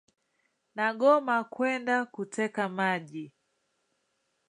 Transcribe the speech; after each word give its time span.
Nagoma 0.75 1.35
kwenda 1.53 1.95
kuteka 2.13 2.63
maji. 2.77 3.25